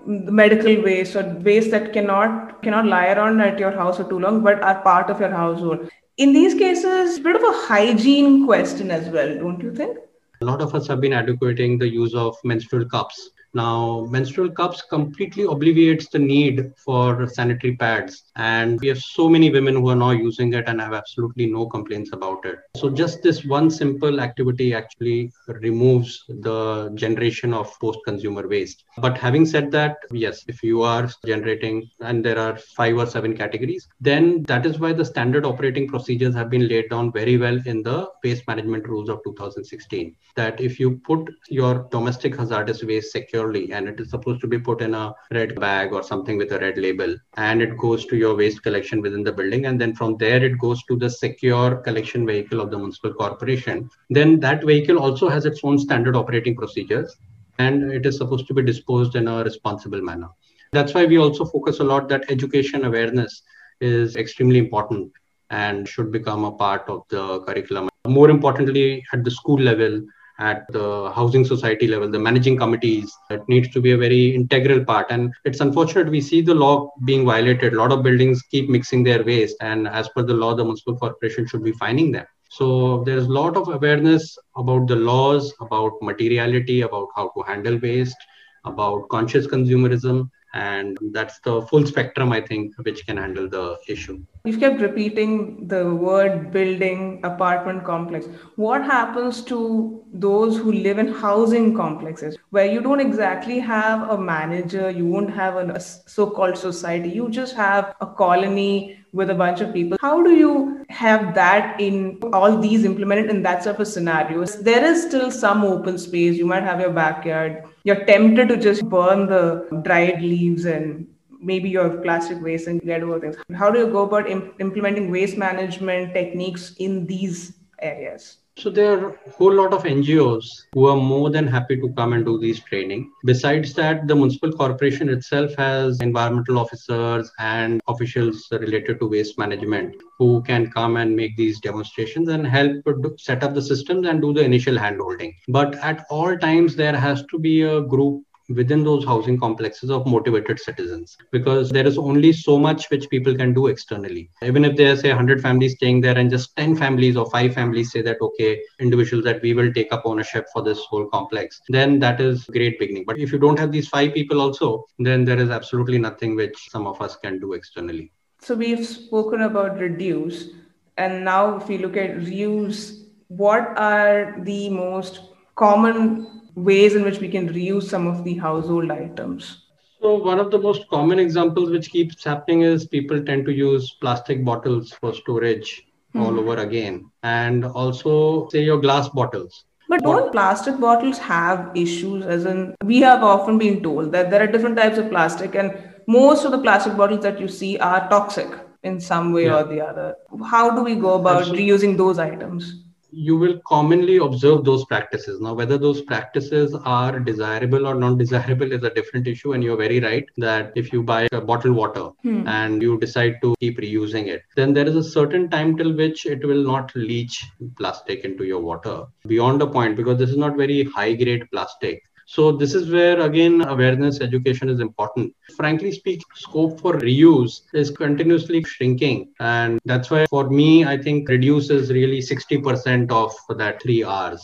The 0.06 0.32
medical 0.32 0.82
waste 0.82 1.16
or 1.16 1.24
waste 1.40 1.72
that 1.72 1.94
cannot 1.94 2.64
cannot 2.64 2.86
lie 2.86 3.08
around 3.14 3.40
at 3.42 3.60
your 3.60 3.72
house 3.72 3.98
for 3.98 4.06
too 4.06 4.20
long, 4.20 4.42
but 4.42 4.62
are 4.64 4.82
part 4.82 5.10
of 5.10 5.20
your 5.20 5.30
household. 5.30 5.90
In 6.18 6.34
these 6.34 6.56
cases, 6.56 7.18
a 7.18 7.22
bit 7.22 7.36
of 7.36 7.44
a 7.44 7.58
hygiene 7.68 8.46
question 8.46 8.90
as 8.90 9.10
well, 9.10 9.38
don't 9.38 9.62
you 9.62 9.74
think? 9.74 9.98
A 10.42 10.46
lot 10.46 10.62
of 10.62 10.74
us 10.74 10.88
have 10.88 11.02
been 11.02 11.14
advocating 11.14 11.78
the 11.78 11.88
use 11.88 12.16
of 12.16 12.36
menstrual 12.44 12.86
cups 12.86 13.30
now, 13.54 14.08
menstrual 14.10 14.50
cups 14.50 14.82
completely 14.82 15.44
obviates 15.44 16.08
the 16.08 16.20
need 16.20 16.74
for 16.78 17.28
sanitary 17.28 17.76
pads. 17.76 18.32
And 18.38 18.80
we 18.80 18.88
have 18.88 19.00
so 19.00 19.28
many 19.28 19.50
women 19.52 19.76
who 19.76 19.90
are 19.90 19.96
now 19.96 20.12
using 20.12 20.54
it 20.54 20.66
and 20.68 20.80
have 20.80 20.94
absolutely 20.94 21.48
no 21.48 21.66
complaints 21.66 22.12
about 22.14 22.46
it. 22.46 22.60
So, 22.78 22.90
just 22.90 23.22
this 23.22 23.44
one 23.44 23.70
simple 23.70 24.22
activity 24.22 24.74
actually 24.74 25.34
removes 25.48 26.24
the 26.28 26.92
generation 26.96 27.54
of 27.54 27.78
post 27.80 28.00
consumer 28.06 28.48
waste. 28.48 28.86
But 28.98 29.18
having 29.18 29.46
said 29.46 29.70
that, 29.72 29.98
yes, 30.12 30.46
if 30.48 30.64
you 30.64 30.84
are 30.84 31.10
generating, 31.26 31.90
and 32.00 32.24
there 32.24 32.40
are 32.40 32.58
five 32.58 32.98
or 32.98 33.06
seven 33.06 33.36
categories, 33.36 33.88
then 34.00 34.44
that 34.44 34.66
is 34.66 34.80
why 34.80 34.94
the 34.94 35.06
standard 35.06 35.46
operating 35.46 35.88
procedures 35.90 36.36
have 36.36 36.50
been 36.50 36.68
laid 36.70 36.90
down 36.90 37.12
very 37.12 37.38
well 37.38 37.60
in 37.66 37.84
the 37.84 38.08
waste 38.24 38.48
management 38.48 38.88
rules 38.88 39.10
of 39.10 39.22
2016. 39.26 40.16
That 40.38 40.62
if 40.62 40.80
you 40.80 41.02
put 41.06 41.30
your 41.50 41.88
domestic 41.92 42.38
hazardous 42.38 42.84
waste 42.84 43.12
secure 43.12 43.41
and 43.42 43.88
it 43.88 44.00
is 44.00 44.10
supposed 44.10 44.40
to 44.42 44.48
be 44.48 44.60
put 44.60 44.82
in 44.82 44.94
a 44.94 45.14
red 45.32 45.60
bag 45.60 45.94
or 45.94 46.04
something 46.04 46.38
with 46.38 46.52
a 46.52 46.60
red 46.60 46.78
label 46.78 47.16
and 47.38 47.62
it 47.62 47.78
goes 47.78 48.06
to 48.06 48.16
your 48.16 48.36
waste 48.36 48.62
collection 48.64 49.02
within 49.02 49.24
the 49.24 49.32
building 49.32 49.66
and 49.66 49.82
then 49.82 49.96
from 49.96 50.16
there 50.18 50.44
it 50.44 50.58
goes 50.60 50.84
to 50.84 50.96
the 50.96 51.10
secure 51.10 51.78
collection 51.78 52.26
vehicle 52.26 52.62
of 52.62 52.70
the 52.70 52.78
municipal 52.78 53.14
corporation. 53.14 53.90
Then 54.10 54.40
that 54.42 54.64
vehicle 54.64 55.00
also 55.00 55.30
has 55.30 55.46
its 55.46 55.62
own 55.64 55.80
standard 55.80 56.16
operating 56.16 56.56
procedures 56.56 57.16
and 57.60 57.92
it 57.92 58.06
is 58.06 58.18
supposed 58.18 58.48
to 58.48 58.54
be 58.54 58.62
disposed 58.62 59.16
in 59.16 59.28
a 59.28 59.44
responsible 59.44 60.02
manner. 60.02 60.30
That's 60.72 60.94
why 60.94 61.06
we 61.06 61.18
also 61.18 61.46
focus 61.46 61.80
a 61.80 61.84
lot 61.84 62.08
that 62.10 62.30
education 62.30 62.86
awareness 62.86 63.42
is 63.82 64.16
extremely 64.16 64.60
important 64.60 65.12
and 65.50 65.88
should 65.88 66.12
become 66.12 66.46
a 66.46 66.52
part 66.52 66.88
of 66.88 67.04
the 67.10 67.42
curriculum. 67.42 67.90
More 68.08 68.30
importantly 68.30 69.04
at 69.14 69.24
the 69.24 69.32
school 69.32 69.60
level 69.60 70.02
at 70.42 70.66
the 70.72 71.12
housing 71.16 71.46
society 71.46 71.88
level, 71.88 72.10
the 72.10 72.20
managing 72.20 72.58
committees. 72.58 73.14
It 73.30 73.42
needs 73.48 73.70
to 73.70 73.82
be 73.82 73.92
a 73.92 73.98
very 73.98 74.36
integral 74.36 74.84
part. 74.84 75.08
And 75.10 75.32
it's 75.46 75.62
unfortunate 75.62 76.10
we 76.10 76.22
see 76.22 76.42
the 76.42 76.56
law 76.56 76.92
being 77.06 77.26
violated. 77.26 77.74
A 77.74 77.78
lot 77.78 77.92
of 77.92 78.04
buildings 78.04 78.42
keep 78.42 78.70
mixing 78.70 79.04
their 79.04 79.24
waste. 79.24 79.58
And 79.62 79.88
as 79.88 80.10
per 80.10 80.24
the 80.24 80.34
law, 80.34 80.56
the 80.56 80.64
municipal 80.64 80.98
corporation 80.98 81.48
should 81.48 81.64
be 81.64 81.74
fining 81.74 82.12
them. 82.12 82.26
So 82.50 83.04
there's 83.06 83.26
a 83.26 83.32
lot 83.42 83.56
of 83.56 83.70
awareness 83.70 84.38
about 84.58 84.88
the 84.88 84.96
laws, 84.96 85.54
about 85.62 85.94
materiality, 86.02 86.82
about 86.82 87.08
how 87.16 87.32
to 87.36 87.44
handle 87.44 87.78
waste, 87.78 88.18
about 88.66 89.08
conscious 89.10 89.48
consumerism 89.48 90.30
and 90.54 90.98
that's 91.12 91.40
the 91.42 91.62
full 91.64 91.86
spectrum 91.86 92.32
i 92.32 92.42
think 92.42 92.74
which 92.80 93.06
can 93.06 93.18
handle 93.18 93.48
the 93.48 93.78
issue 93.88 94.22
you've 94.44 94.60
kept 94.60 94.82
repeating 94.82 95.68
the 95.68 95.94
word 95.94 96.52
building 96.52 97.20
apartment 97.24 97.84
complex. 97.84 98.28
What 98.56 98.84
happens 98.84 99.44
to 99.46 100.04
those 100.14 100.58
who 100.58 100.72
live 100.72 100.98
in 100.98 101.08
housing 101.08 101.76
complexes 101.76 102.38
where 102.50 102.66
you 102.66 102.82
don't 102.82 103.00
exactly 103.00 103.60
have 103.60 104.10
a 104.10 104.18
manager 104.18 104.90
you 104.90 105.06
won't 105.06 105.34
have 105.34 105.56
a 105.56 105.80
so-called 105.80 106.58
society 106.58 107.10
you 107.10 107.30
just 107.30 107.56
have 107.56 107.96
a 108.02 108.08
colony 108.08 108.98
with 109.14 109.30
a 109.30 109.36
bunch 109.36 109.62
of 109.62 109.74
people? 109.74 109.98
How 110.02 110.24
do 110.24 110.32
you 110.32 110.86
have 110.90 111.36
that 111.36 111.80
in 111.80 112.20
all 112.34 112.58
these 112.58 112.86
implemented 112.86 113.30
in 113.30 113.44
that 113.44 113.64
sort 113.64 113.76
of 113.76 113.82
a 113.82 113.86
scenario? 113.86 114.44
There 114.46 114.84
is 114.86 115.04
still 115.04 115.30
some 115.32 115.64
open 115.64 115.98
space. 115.98 116.38
You 116.38 116.46
might 116.46 116.64
have 116.64 116.80
your 116.80 116.92
backyard. 116.92 117.64
You're 117.84 118.06
tempted 118.06 118.48
to 118.50 118.58
just 118.58 118.88
burn 118.88 119.28
the 119.28 119.68
dried 119.84 120.22
leaves 120.22 120.66
and 120.66 121.08
maybe 121.42 121.70
your 121.70 121.90
plastic 122.02 122.42
waste 122.42 122.68
and 122.68 122.82
get 122.82 123.04
over 123.04 123.20
things. 123.20 123.36
How 123.56 123.72
do 123.72 123.80
you 123.80 123.88
go 123.88 124.04
about 124.04 124.30
imp- 124.30 124.60
implementing 124.60 125.12
waste 125.12 125.38
management 125.38 126.14
techniques 126.14 126.76
in 126.78 127.06
these 127.08 127.54
areas? 127.80 128.38
So 128.58 128.70
there 128.70 129.00
are 129.00 129.10
a 129.26 129.32
whole 129.32 129.54
lot 129.54 129.74
of 129.74 129.84
NGOs 129.84 130.46
who 130.74 130.86
are 130.86 130.98
more 130.98 131.30
than 131.30 131.48
happy 131.48 131.78
to 131.78 131.90
come 131.94 132.14
and 132.14 132.26
do 132.26 132.38
these 132.38 132.60
training. 132.60 133.10
Besides 133.24 133.74
that, 133.76 134.08
the 134.08 134.16
municipal 134.16 134.52
corporation 134.52 135.08
itself 135.10 135.56
has 135.56 136.00
environmental 136.02 136.60
officers 136.60 137.32
and 137.40 137.82
officials 137.88 138.48
related 138.52 139.00
to 139.00 139.08
waste 139.08 139.38
management 139.38 139.96
who 140.20 140.44
can 140.44 140.70
come 140.70 140.98
and 140.98 141.16
make 141.16 141.38
these 141.38 141.62
demonstrations 141.62 142.28
and 142.28 142.46
help 142.46 142.86
set 143.18 143.42
up 143.42 143.54
the 143.54 143.62
systems 143.62 144.06
and 144.06 144.22
do 144.22 144.34
the 144.34 144.44
initial 144.44 144.76
handholding. 144.76 145.34
But 145.48 145.76
at 145.76 146.06
all 146.10 146.38
times, 146.38 146.76
there 146.76 146.96
has 146.96 147.24
to 147.32 147.40
be 147.40 147.62
a 147.62 147.82
group 147.82 148.22
within 148.56 148.84
those 148.84 149.06
housing 149.06 149.38
complexes 149.40 149.90
of 149.90 150.08
motivated 150.08 150.60
citizens. 150.60 151.18
Because 151.32 151.70
there 151.70 151.86
is 151.86 151.98
only 151.98 152.32
so 152.34 152.58
much 152.58 152.90
which 152.90 153.10
people 153.10 153.36
can 153.36 153.54
do 153.54 153.68
externally. 153.68 154.30
Even 154.44 154.66
if 154.66 154.76
there's 154.78 155.02
say 155.02 155.10
100 155.10 155.42
families 155.42 155.74
staying 155.74 156.02
there 156.02 156.18
and 156.18 156.30
just 156.30 156.56
10 156.56 156.76
families 156.76 157.18
or 157.18 157.30
5 157.30 157.54
families 157.54 157.92
say 157.92 158.02
that 158.02 158.18
okay 158.22 158.62
individuals 158.80 159.24
that 159.26 159.42
we 159.42 159.54
will 159.54 159.74
take 159.74 159.92
up 159.92 160.04
ownership 160.06 160.46
for 160.54 160.62
this 160.62 160.80
whole 160.90 161.08
complex 161.08 161.62
then 161.70 162.00
that 162.00 162.22
is 162.22 162.46
great 162.46 162.80
beginning. 162.80 163.04
But 163.06 163.20
if 163.20 163.32
you 163.32 163.40
don't 163.40 163.60
have 163.60 163.72
these 163.72 163.88
five 163.88 164.14
people 164.14 164.42
also 164.42 164.86
then 165.00 165.26
there 165.26 165.40
is 165.40 165.50
absolutely 165.50 165.98
nothing 165.98 166.36
which 166.36 166.70
some 166.70 166.88
of 166.88 167.02
us 167.02 167.16
can 167.18 167.40
do 167.40 167.54
externally. 167.54 168.12
So 168.42 168.56
we've 168.56 168.86
spoken 168.86 169.42
about 169.42 169.78
reduce 169.78 170.50
and 170.98 171.26
now 171.26 171.58
if 171.58 171.68
we 171.68 171.78
look 171.78 171.98
at 171.98 172.18
reuse 172.18 173.06
what 173.28 173.78
are 173.78 174.36
the 174.40 174.70
most 174.70 175.22
common 175.56 176.41
ways 176.56 176.96
in 176.96 177.04
which 177.04 177.20
we 177.20 177.30
can 177.30 177.50
reuse 177.50 177.84
some 177.84 178.08
of 178.08 178.24
the 178.24 178.36
household 178.36 178.92
items? 178.92 179.64
So 180.02 180.16
one 180.16 180.40
of 180.40 180.50
the 180.50 180.58
most 180.58 180.88
common 180.90 181.20
examples 181.20 181.70
which 181.70 181.92
keeps 181.92 182.24
happening 182.24 182.62
is 182.62 182.86
people 182.86 183.24
tend 183.24 183.46
to 183.46 183.54
use 183.54 183.92
plastic 184.02 184.44
bottles 184.44 184.92
for 184.94 185.14
storage 185.14 185.86
mm. 186.16 186.22
all 186.22 186.40
over 186.40 186.58
again. 186.58 187.12
And 187.22 187.66
also 187.66 188.50
say 188.50 188.64
your 188.64 188.82
glass 188.82 189.10
bottles. 189.10 189.66
But 189.90 190.04
don't 190.04 190.32
plastic 190.32 190.80
bottles 190.80 191.18
have 191.18 191.72
issues? 191.76 192.26
As 192.26 192.46
in, 192.46 192.76
we 192.86 193.02
have 193.02 193.24
often 193.24 193.58
been 193.58 193.84
told 193.84 194.12
that 194.14 194.32
there 194.32 194.42
are 194.42 194.48
different 194.48 194.78
types 194.78 194.98
of 194.98 195.10
plastic, 195.10 195.54
and 195.54 195.78
most 196.08 196.46
of 196.46 196.52
the 196.52 196.60
plastic 196.60 196.96
bottles 196.96 197.24
that 197.24 197.42
you 197.42 197.50
see 197.50 197.78
are 197.78 198.08
toxic 198.10 198.48
in 198.84 199.00
some 199.02 199.34
way 199.34 199.46
yeah. 199.46 199.58
or 199.58 199.64
the 199.66 199.82
other. 199.86 200.16
How 200.46 200.74
do 200.74 200.82
we 200.82 200.96
go 200.96 201.16
about 201.16 201.42
Absolutely. 201.42 201.68
reusing 201.68 201.98
those 201.98 202.20
items? 202.20 202.86
You 203.12 203.36
will 203.38 203.60
commonly 203.68 204.18
observe 204.18 204.64
those 204.64 204.86
practices. 204.86 205.42
Now, 205.42 205.54
whether 205.54 205.78
those 205.78 206.02
practices 206.02 206.76
are 206.86 207.20
desirable 207.20 207.88
or 207.88 207.96
non 207.96 208.18
desirable 208.18 208.72
is 208.72 208.84
a 208.84 208.90
different 208.90 209.28
issue. 209.28 209.54
And 209.54 209.64
you're 209.64 209.78
very 209.78 210.00
right 210.00 210.26
that 210.38 210.72
if 210.76 210.94
you 210.94 211.04
buy 211.04 211.28
a 211.32 211.42
bottled 211.42 211.76
water 211.76 212.10
hmm. 212.24 212.48
and 212.48 212.82
you 212.82 212.98
decide 213.00 213.38
to 213.42 213.56
keep 213.60 213.80
reusing 213.80 214.28
it, 214.28 214.44
then 214.56 214.74
there 214.74 214.88
is 214.88 214.96
a 214.96 215.04
certain 215.04 215.50
time 215.50 215.78
till 215.78 215.94
which 215.94 216.26
it 216.26 216.46
will 216.46 216.64
not 216.64 216.96
leach 216.96 217.46
plastic 217.78 218.24
into 218.24 218.46
your 218.46 218.62
water 218.62 219.06
beyond 219.28 219.62
a 219.62 219.68
point 219.68 219.98
because 219.98 220.18
this 220.18 220.30
is 220.30 220.38
not 220.38 220.56
very 220.56 220.84
high 220.84 221.14
grade 221.14 221.50
plastic. 221.52 222.04
So 222.34 222.54
this 222.54 222.74
is 222.76 222.90
where 222.90 223.20
again 223.20 223.60
awareness 223.68 224.22
education 224.22 224.70
is 224.70 224.80
important. 224.80 225.36
Frankly 225.58 225.92
speaking, 225.92 226.24
scope 226.34 226.80
for 226.80 226.94
reuse 226.94 227.64
is 227.74 227.92
continuously 227.92 228.64
shrinking. 228.64 229.34
And 229.42 229.82
that's 229.84 230.10
why 230.10 230.28
for 230.28 230.50
me, 230.50 230.86
I 230.86 230.98
think 230.98 231.28
reduce 231.28 231.70
is 231.70 231.92
really 231.92 232.20
60% 232.20 233.12
of 233.12 233.34
that 233.58 233.82
three 233.82 234.02
R's 234.04 234.42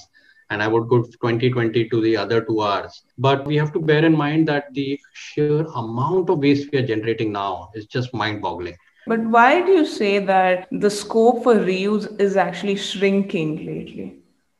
and 0.50 0.62
I 0.62 0.68
would 0.68 0.90
go 0.90 1.02
2020 1.02 1.88
to 1.88 2.02
the 2.02 2.18
other 2.18 2.42
two 2.42 2.60
R's. 2.60 3.04
But 3.18 3.46
we 3.46 3.56
have 3.56 3.72
to 3.72 3.80
bear 3.80 4.04
in 4.04 4.18
mind 4.18 4.50
that 4.50 4.74
the 4.74 5.00
sheer 5.14 5.62
amount 5.68 6.30
of 6.30 6.40
waste 6.40 6.70
we 6.74 6.80
are 6.80 6.86
generating 6.86 7.32
now 7.32 7.70
is 7.74 7.86
just 7.86 8.14
mind 8.14 8.42
boggling. 8.42 8.76
But 9.06 9.22
why 9.22 9.62
do 9.66 9.72
you 9.72 9.86
say 9.86 10.20
that 10.20 10.68
the 10.72 10.90
scope 10.90 11.44
for 11.44 11.56
reuse 11.56 12.20
is 12.20 12.36
actually 12.36 12.76
shrinking 12.76 13.66
lately? 13.66 14.18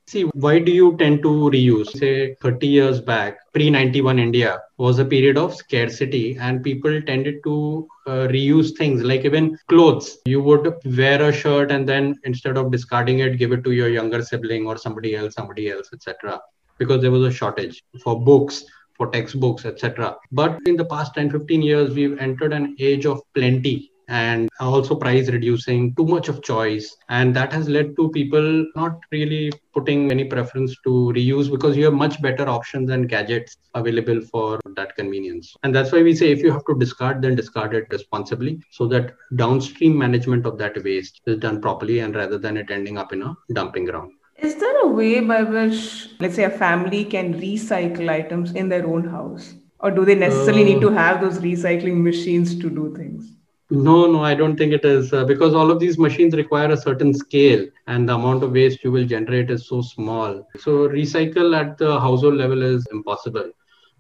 See, 0.10 0.24
why 0.44 0.60
do 0.60 0.72
you 0.72 0.96
tend 0.96 1.22
to 1.24 1.28
reuse? 1.28 1.90
Say 1.98 2.36
30 2.36 2.66
years 2.66 3.02
back, 3.02 3.40
pre 3.52 3.70
91 3.70 4.20
India 4.20 4.62
was 4.78 5.00
a 5.00 5.06
period 5.06 5.38
of 5.38 5.54
scarcity, 5.54 6.38
and 6.40 6.64
people 6.64 7.02
tended 7.02 7.44
to 7.44 7.86
uh, 8.06 8.28
reuse 8.30 8.78
things 8.78 9.04
like 9.04 9.26
even 9.26 9.58
clothes. 9.68 10.20
You 10.26 10.42
would 10.44 10.76
wear 10.98 11.22
a 11.24 11.34
shirt 11.34 11.72
and 11.72 11.86
then 11.86 12.16
instead 12.24 12.56
of 12.56 12.72
discarding 12.72 13.20
it, 13.20 13.38
give 13.38 13.52
it 13.52 13.66
to 13.66 13.72
your 13.72 13.90
younger 13.90 14.24
sibling 14.24 14.66
or 14.66 14.78
somebody 14.78 15.14
else, 15.14 15.34
somebody 15.34 15.70
else, 15.70 15.90
etc. 15.92 16.40
Because 16.78 17.02
there 17.02 17.12
was 17.12 17.24
a 17.24 17.32
shortage 17.32 17.84
for 18.02 18.18
books, 18.18 18.64
for 18.94 19.12
textbooks, 19.12 19.66
etc. 19.66 20.16
But 20.32 20.58
in 20.68 20.78
the 20.78 20.86
past 20.86 21.16
10 21.16 21.32
15 21.32 21.62
years, 21.62 21.94
we've 21.94 22.18
entered 22.18 22.54
an 22.54 22.78
age 22.80 23.06
of 23.06 23.22
plenty 23.34 23.92
and 24.08 24.50
also 24.60 24.96
price 24.96 25.30
reducing, 25.30 25.94
too 25.96 26.06
much 26.06 26.30
of 26.30 26.42
choice. 26.44 26.96
And 27.10 27.36
that 27.36 27.52
has 27.54 27.68
led 27.68 27.96
to 27.98 28.10
people 28.10 28.66
not 28.76 29.00
really 29.12 29.52
putting 29.74 30.12
any 30.12 30.26
preference 30.26 30.76
to 30.84 31.12
reuse 31.16 31.52
because 31.52 31.76
you 31.76 31.86
have 31.86 31.94
much 31.94 32.22
better 32.22 32.48
options 32.48 32.90
and 32.90 33.10
gadgets 33.10 33.58
available 33.76 34.22
for 34.22 34.60
that 34.76 34.96
convenience. 34.96 35.56
And 35.64 35.76
that's 35.76 35.92
why 35.92 36.04
we 36.04 36.16
say 36.16 36.32
if 36.32 36.42
you 36.42 36.52
have 36.52 36.66
to 36.66 36.78
discard, 36.78 37.22
then 37.22 37.36
discard 37.36 37.74
it 37.74 37.88
responsibly 37.92 38.62
so 38.72 38.88
that 38.88 39.16
downstream 39.36 39.98
management 39.98 40.46
of 40.46 40.58
that 40.60 40.84
waste 40.84 41.22
is 41.26 41.38
done 41.38 41.62
properly 41.62 42.00
and 42.00 42.16
rather 42.16 42.38
than 42.38 42.58
it 42.58 42.72
ending 42.72 42.98
up 42.98 43.14
in 43.14 43.22
a 43.22 43.36
dumping 43.54 43.86
ground. 43.86 44.14
Is 44.40 44.56
there 44.56 44.82
a 44.82 44.88
way 44.88 45.20
by 45.20 45.42
which, 45.42 46.10
let's 46.20 46.36
say, 46.36 46.44
a 46.44 46.50
family 46.50 47.04
can 47.04 47.34
recycle 47.42 48.08
items 48.08 48.52
in 48.54 48.70
their 48.70 48.86
own 48.86 49.08
house? 49.08 49.56
Or 49.80 49.92
do 49.92 50.06
they 50.06 50.16
necessarily 50.16 50.62
uh, 50.62 50.66
need 50.66 50.82
to 50.82 50.90
have 50.90 51.22
those 51.22 51.40
recycling 51.40 52.02
machines 52.02 52.56
to 52.60 52.70
do 52.70 52.96
things? 52.96 53.37
No, 53.70 54.06
no, 54.10 54.24
I 54.24 54.34
don't 54.34 54.56
think 54.56 54.72
it 54.72 54.86
is 54.86 55.12
uh, 55.12 55.26
because 55.26 55.54
all 55.54 55.70
of 55.70 55.80
these 55.80 55.98
machines 55.98 56.34
require 56.34 56.72
a 56.72 56.78
certain 56.78 57.14
scale 57.14 57.66
and 57.88 58.08
the 58.08 58.16
amount 58.16 58.42
of 58.44 58.54
waste 58.54 58.82
you 58.82 58.94
will 58.94 59.06
generate 59.06 59.52
is 59.52 59.68
so 59.68 59.82
small. 59.82 60.48
So, 60.58 60.88
recycle 60.88 61.54
at 61.54 61.78
the 61.78 62.00
household 62.00 62.36
level 62.36 62.62
is 62.62 62.88
impossible. 62.94 63.52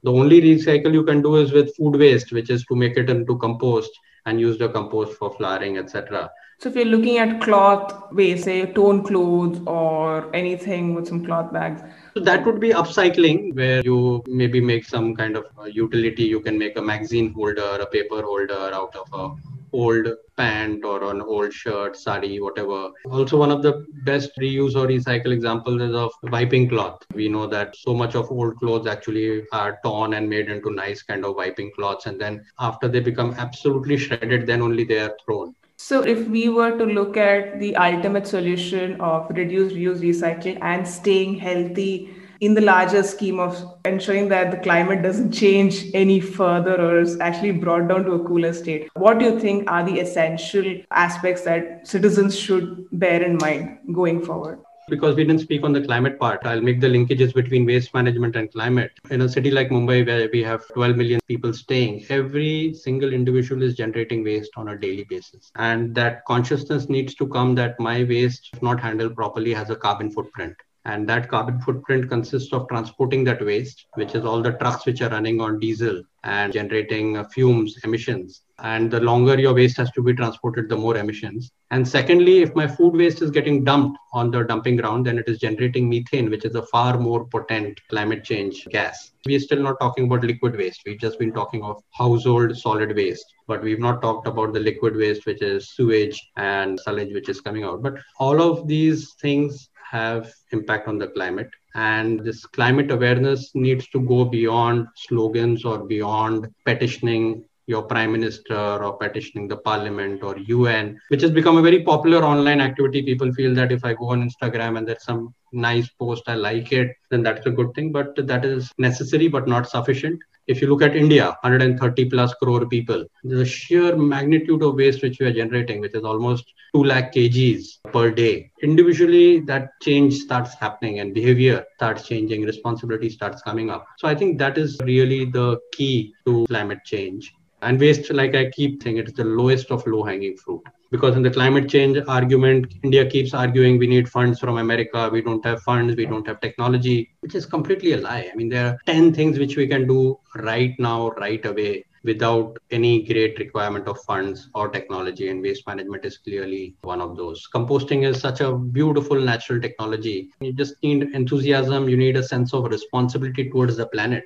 The 0.03 0.11
only 0.13 0.39
recycle 0.41 0.93
you 0.93 1.03
can 1.03 1.21
do 1.21 1.35
is 1.35 1.51
with 1.51 1.75
food 1.75 1.97
waste, 1.97 2.31
which 2.31 2.49
is 2.49 2.63
to 2.67 2.77
make 2.77 2.95
it 2.95 3.09
into 3.09 3.37
compost 3.39 3.91
and 4.25 4.39
use 4.39 4.57
the 4.57 4.69
compost 4.69 5.17
for 5.17 5.33
flowering, 5.33 5.77
etc. 5.77 6.29
So, 6.59 6.69
if 6.69 6.75
you're 6.75 6.85
looking 6.85 7.17
at 7.17 7.41
cloth 7.41 8.13
waste, 8.13 8.45
say 8.45 8.67
torn 8.67 9.03
clothes 9.03 9.59
or 9.67 10.33
anything 10.33 10.95
with 10.95 11.09
some 11.09 11.25
cloth 11.25 11.51
bags, 11.51 11.81
so 12.13 12.21
that 12.21 12.45
would 12.45 12.61
be 12.61 12.69
upcycling, 12.69 13.53
where 13.53 13.81
you 13.81 14.23
maybe 14.27 14.61
make 14.61 14.85
some 14.85 15.13
kind 15.13 15.35
of 15.35 15.45
utility. 15.69 16.23
You 16.23 16.39
can 16.39 16.57
make 16.57 16.77
a 16.77 16.81
magazine 16.81 17.33
holder, 17.33 17.77
a 17.81 17.85
paper 17.85 18.21
holder 18.21 18.71
out 18.73 18.95
of 18.95 19.07
a 19.11 19.56
old 19.77 20.07
pant 20.35 20.83
or 20.83 21.11
an 21.11 21.21
old 21.21 21.53
shirt, 21.53 21.95
sari, 21.95 22.39
whatever. 22.39 22.89
Also, 23.05 23.37
one 23.37 23.51
of 23.51 23.61
the 23.61 23.85
best 24.03 24.31
reuse 24.39 24.75
or 24.75 24.87
recycle 24.87 25.31
examples 25.31 25.81
is 25.81 25.95
of 25.95 26.11
wiping 26.23 26.67
cloth. 26.69 27.03
We 27.13 27.29
know 27.29 27.47
that 27.47 27.75
so 27.75 27.93
much 27.93 28.15
of 28.15 28.31
old 28.31 28.57
clothes 28.57 28.87
actually 28.87 29.43
are 29.51 29.79
torn 29.83 30.13
and 30.13 30.29
made 30.29 30.49
into 30.49 30.71
nice 30.71 31.03
kind 31.03 31.25
of 31.25 31.35
wiping 31.35 31.71
cloths. 31.75 32.07
And 32.07 32.19
then 32.19 32.43
after 32.59 32.87
they 32.87 32.99
become 32.99 33.33
absolutely 33.37 33.97
shredded, 33.97 34.47
then 34.47 34.61
only 34.61 34.83
they 34.83 34.99
are 34.99 35.15
thrown. 35.23 35.55
So, 35.79 36.01
if 36.01 36.27
we 36.27 36.49
were 36.49 36.75
to 36.77 36.85
look 36.85 37.17
at 37.17 37.59
the 37.59 37.75
ultimate 37.75 38.25
solution 38.27 38.99
of 38.99 39.29
reduce, 39.29 39.73
reuse, 39.73 39.99
recycle 39.99 40.57
and 40.61 40.87
staying 40.87 41.35
healthy 41.35 42.16
in 42.41 42.53
the 42.53 42.61
larger 42.61 43.03
scheme 43.03 43.39
of 43.39 43.79
ensuring 43.85 44.29
that 44.29 44.51
the 44.51 44.57
climate 44.57 45.01
doesn't 45.01 45.31
change 45.31 45.85
any 45.93 46.19
further 46.19 46.79
or 46.79 46.99
is 46.99 47.19
actually 47.19 47.51
brought 47.51 47.87
down 47.87 48.05
to 48.05 48.13
a 48.13 48.23
cooler 48.27 48.53
state. 48.53 48.89
What 48.95 49.19
do 49.19 49.25
you 49.25 49.39
think 49.39 49.69
are 49.69 49.83
the 49.83 49.99
essential 49.99 50.81
aspects 50.91 51.43
that 51.43 51.87
citizens 51.87 52.37
should 52.37 52.87
bear 52.91 53.21
in 53.23 53.37
mind 53.37 53.79
going 53.93 54.23
forward? 54.23 54.59
because 54.89 55.15
we 55.15 55.25
didn't 55.25 55.41
speak 55.41 55.63
on 55.63 55.73
the 55.73 55.81
climate 55.81 56.17
part, 56.19 56.45
I'll 56.45 56.61
make 56.61 56.79
the 56.79 56.87
linkages 56.87 57.33
between 57.33 57.65
waste 57.65 57.93
management 57.93 58.35
and 58.35 58.51
climate. 58.51 58.91
In 59.09 59.21
a 59.21 59.29
city 59.29 59.51
like 59.51 59.69
Mumbai, 59.69 60.05
where 60.05 60.29
we 60.31 60.41
have 60.43 60.67
12 60.69 60.95
million 60.95 61.19
people 61.27 61.53
staying, 61.53 62.05
every 62.09 62.73
single 62.73 63.13
individual 63.13 63.63
is 63.63 63.75
generating 63.75 64.23
waste 64.23 64.51
on 64.55 64.69
a 64.69 64.77
daily 64.77 65.03
basis. 65.03 65.51
And 65.55 65.93
that 65.95 66.23
consciousness 66.25 66.87
needs 66.87 67.15
to 67.15 67.27
come 67.27 67.53
that 67.55 67.79
my 67.79 68.03
waste, 68.03 68.49
if 68.53 68.61
not 68.61 68.79
handled 68.79 69.15
properly, 69.15 69.53
has 69.53 69.69
a 69.69 69.75
carbon 69.75 70.09
footprint 70.09 70.55
and 70.87 71.07
that 71.07 71.27
carbon 71.29 71.59
footprint 71.59 72.09
consists 72.09 72.53
of 72.53 72.67
transporting 72.69 73.23
that 73.25 73.43
waste 73.45 73.87
which 73.95 74.15
is 74.15 74.23
all 74.23 74.41
the 74.41 74.53
trucks 74.53 74.85
which 74.85 75.01
are 75.01 75.09
running 75.09 75.41
on 75.41 75.59
diesel 75.59 76.01
and 76.23 76.53
generating 76.53 77.17
uh, 77.17 77.23
fumes 77.25 77.77
emissions. 77.83 78.41
And 78.59 78.89
the 78.89 78.99
longer 78.99 79.39
your 79.39 79.53
waste 79.53 79.77
has 79.77 79.91
to 79.91 80.01
be 80.01 80.13
transported 80.13 80.67
the 80.67 80.75
more 80.75 80.97
emissions. 80.97 81.51
And 81.71 81.87
secondly 81.87 82.39
if 82.39 82.55
my 82.55 82.67
food 82.67 82.95
waste 82.95 83.21
is 83.21 83.31
getting 83.31 83.63
dumped 83.65 83.99
on 84.13 84.31
the 84.31 84.43
dumping 84.43 84.77
ground 84.77 85.05
then 85.05 85.17
it 85.17 85.27
is 85.27 85.39
generating 85.39 85.89
methane 85.89 86.29
which 86.29 86.45
is 86.45 86.55
a 86.55 86.65
far 86.67 86.97
more 86.97 87.25
potent 87.25 87.79
climate 87.89 88.23
change 88.23 88.65
gas. 88.71 89.11
We 89.25 89.35
are 89.35 89.41
still 89.41 89.61
not 89.61 89.79
talking 89.81 90.05
about 90.05 90.23
liquid 90.23 90.55
waste. 90.55 90.83
We've 90.85 90.99
just 90.99 91.19
been 91.19 91.33
talking 91.33 91.63
of 91.63 91.83
household 91.91 92.57
solid 92.57 92.95
waste. 92.95 93.25
But 93.45 93.61
we've 93.61 93.79
not 93.79 94.01
talked 94.01 94.27
about 94.27 94.53
the 94.53 94.59
liquid 94.59 94.95
waste 94.95 95.25
which 95.25 95.41
is 95.41 95.69
sewage 95.69 96.21
and 96.37 96.79
sewage 96.79 97.13
which 97.13 97.29
is 97.29 97.41
coming 97.41 97.63
out. 97.63 97.81
But 97.81 97.95
all 98.19 98.41
of 98.41 98.67
these 98.67 99.13
things 99.21 99.69
have 99.89 100.31
impact 100.51 100.87
on 100.87 100.97
the 100.97 101.07
climate. 101.07 101.49
And 101.75 102.19
this 102.21 102.45
climate 102.45 102.91
awareness 102.91 103.51
needs 103.53 103.87
to 103.89 104.01
go 104.01 104.25
beyond 104.25 104.87
slogans 104.95 105.63
or 105.65 105.85
beyond 105.85 106.47
petitioning 106.65 107.45
your 107.67 107.83
prime 107.83 108.11
minister 108.11 108.55
or 108.55 108.97
petitioning 108.97 109.47
the 109.47 109.57
parliament 109.57 110.23
or 110.23 110.37
UN, 110.37 110.99
which 111.09 111.21
has 111.21 111.31
become 111.31 111.57
a 111.57 111.61
very 111.61 111.83
popular 111.83 112.23
online 112.23 112.61
activity. 112.61 113.03
People 113.03 113.31
feel 113.33 113.53
that 113.55 113.71
if 113.71 113.85
I 113.85 113.93
go 113.93 114.09
on 114.09 114.27
Instagram 114.27 114.77
and 114.77 114.87
there's 114.87 115.03
some 115.03 115.33
nice 115.51 115.89
post, 115.89 116.23
I 116.27 116.35
like 116.35 116.71
it, 116.71 116.95
then 117.11 117.23
that's 117.23 117.45
a 117.45 117.51
good 117.51 117.73
thing. 117.75 117.91
But 117.91 118.15
that 118.27 118.45
is 118.45 118.71
necessary 118.77 119.27
but 119.27 119.47
not 119.47 119.69
sufficient 119.69 120.19
if 120.47 120.61
you 120.61 120.67
look 120.67 120.81
at 120.81 120.95
India, 120.95 121.25
130 121.41 122.05
plus 122.05 122.33
crore 122.35 122.65
people, 122.65 123.05
the 123.23 123.45
sheer 123.45 123.95
magnitude 123.95 124.63
of 124.63 124.75
waste 124.75 125.03
which 125.03 125.19
we 125.19 125.25
are 125.25 125.33
generating, 125.33 125.81
which 125.81 125.93
is 125.93 126.03
almost 126.03 126.45
2 126.73 126.85
lakh 126.85 127.13
kgs 127.13 127.79
per 127.91 128.11
day. 128.11 128.49
Individually, 128.63 129.41
that 129.41 129.69
change 129.81 130.13
starts 130.15 130.53
happening 130.55 130.99
and 130.99 131.13
behavior 131.13 131.65
starts 131.75 132.07
changing, 132.07 132.43
responsibility 132.43 133.09
starts 133.09 133.41
coming 133.41 133.69
up. 133.69 133.85
So 133.97 134.07
I 134.07 134.15
think 134.15 134.37
that 134.39 134.57
is 134.57 134.79
really 134.83 135.25
the 135.25 135.59
key 135.73 136.13
to 136.25 136.45
climate 136.47 136.79
change. 136.85 137.33
And 137.61 137.79
waste, 137.79 138.11
like 138.11 138.35
I 138.35 138.49
keep 138.51 138.83
saying, 138.83 138.97
it 138.97 139.07
is 139.07 139.13
the 139.13 139.23
lowest 139.23 139.71
of 139.71 139.85
low 139.87 140.03
hanging 140.03 140.37
fruit. 140.37 140.61
Because 140.91 141.15
in 141.15 141.23
the 141.23 141.31
climate 141.31 141.67
change 141.67 141.97
argument 142.07 142.73
india 142.83 143.05
keeps 143.05 143.33
arguing 143.33 143.77
we 143.77 143.87
need 143.87 144.07
funds 144.07 144.39
from 144.39 144.57
america 144.57 145.09
we 145.11 145.21
don't 145.21 145.43
have 145.43 145.61
funds 145.63 145.97
we 145.97 146.05
don't 146.05 146.25
have 146.25 146.39
technology 146.39 147.09
which 147.19 147.35
is 147.35 147.45
completely 147.45 147.91
a 147.91 147.97
lie. 147.97 148.29
I 148.31 148.35
mean 148.37 148.47
there 148.47 148.67
are 148.67 148.77
10 148.85 149.13
things 149.13 149.37
which 149.37 149.57
we 149.57 149.67
can 149.67 149.85
do 149.87 150.17
right 150.35 150.73
now 150.79 151.09
right 151.25 151.45
away 151.45 151.83
without 152.05 152.57
any 152.71 153.03
great 153.03 153.37
requirement 153.37 153.87
of 153.87 153.99
funds 154.03 154.49
or 154.55 154.69
technology 154.69 155.27
and 155.29 155.41
waste 155.41 155.67
management 155.67 156.05
is 156.05 156.17
clearly 156.19 156.75
one 156.83 157.01
of 157.01 157.17
those. 157.17 157.45
Composting 157.53 158.07
is 158.07 158.21
such 158.21 158.39
a 158.39 158.55
beautiful 158.55 159.19
natural 159.19 159.59
technology. 159.59 160.29
You 160.39 160.53
just 160.53 160.75
need 160.83 161.03
enthusiasm 161.13 161.89
you 161.89 161.97
need 161.97 162.15
a 162.15 162.23
sense 162.23 162.53
of 162.53 162.63
responsibility 162.65 163.49
towards 163.49 163.75
the 163.75 163.87
planet 163.87 164.23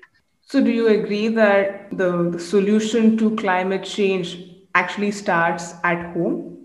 So, 0.51 0.61
do 0.61 0.69
you 0.69 0.87
agree 0.89 1.29
that 1.29 1.97
the, 1.97 2.29
the 2.31 2.39
solution 2.39 3.17
to 3.19 3.35
climate 3.37 3.85
change 3.85 4.37
actually 4.75 5.11
starts 5.11 5.75
at 5.85 6.13
home? 6.13 6.57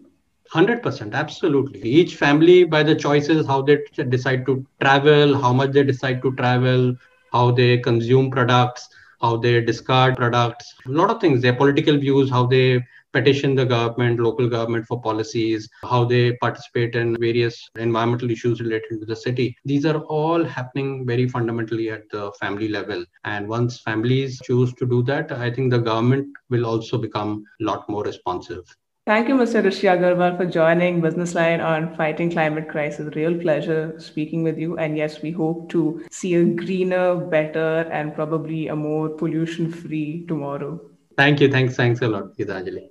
100% 0.52 1.14
absolutely 1.14 1.80
each 1.82 2.16
family 2.16 2.64
by 2.64 2.82
the 2.82 2.96
choices 2.96 3.46
how 3.46 3.62
they 3.62 3.78
decide 4.08 4.44
to 4.46 4.66
travel 4.80 5.38
how 5.40 5.52
much 5.52 5.70
they 5.72 5.84
decide 5.84 6.20
to 6.22 6.34
travel 6.34 6.96
how 7.32 7.50
they 7.52 7.78
consume 7.78 8.30
products 8.30 8.88
how 9.20 9.36
they 9.36 9.60
discard 9.60 10.16
products 10.16 10.74
a 10.86 10.90
lot 10.90 11.10
of 11.10 11.20
things 11.20 11.42
their 11.42 11.54
political 11.54 11.96
views 11.96 12.30
how 12.30 12.44
they 12.46 12.84
petition 13.16 13.54
the 13.54 13.64
government 13.64 14.20
local 14.20 14.48
government 14.56 14.86
for 14.86 15.00
policies 15.00 15.68
how 15.92 16.04
they 16.04 16.24
participate 16.44 16.94
in 17.02 17.16
various 17.26 17.56
environmental 17.88 18.30
issues 18.30 18.60
related 18.60 19.00
to 19.00 19.06
the 19.12 19.20
city 19.26 19.46
these 19.64 19.86
are 19.90 20.00
all 20.16 20.44
happening 20.44 20.90
very 21.12 21.28
fundamentally 21.36 21.90
at 21.90 22.08
the 22.14 22.24
family 22.40 22.68
level 22.78 23.04
and 23.24 23.48
once 23.48 23.78
families 23.90 24.40
choose 24.48 24.72
to 24.80 24.86
do 24.94 25.02
that 25.10 25.32
i 25.46 25.50
think 25.50 25.70
the 25.70 25.84
government 25.90 26.26
will 26.50 26.66
also 26.72 26.98
become 27.06 27.44
a 27.60 27.64
lot 27.70 27.88
more 27.88 28.04
responsive 28.04 28.76
Thank 29.08 29.28
you, 29.28 29.36
Mr. 29.36 29.62
Rishi 29.62 29.86
Aggarwal, 29.86 30.36
for 30.36 30.46
joining 30.46 31.00
Business 31.00 31.32
Line 31.36 31.60
on 31.60 31.94
Fighting 31.94 32.28
Climate 32.28 32.68
Crisis. 32.68 33.14
Real 33.14 33.38
pleasure 33.38 33.94
speaking 34.00 34.42
with 34.42 34.58
you. 34.58 34.76
And 34.78 34.96
yes, 34.96 35.22
we 35.22 35.30
hope 35.30 35.68
to 35.74 36.04
see 36.10 36.34
a 36.34 36.42
greener, 36.44 37.14
better, 37.36 37.88
and 37.92 38.12
probably 38.16 38.66
a 38.66 38.74
more 38.74 39.08
pollution 39.08 39.70
free 39.70 40.24
tomorrow. 40.26 40.72
Thank 41.16 41.40
you. 41.40 41.48
Thanks. 41.48 41.76
Thanks 41.76 42.02
a 42.02 42.08
lot, 42.08 42.36
Gitanjali. 42.36 42.88